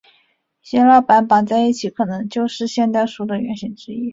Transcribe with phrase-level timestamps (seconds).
[0.03, 0.09] 把一
[0.63, 4.09] 些蜡板绑在一起可能就是现代书的原型之一。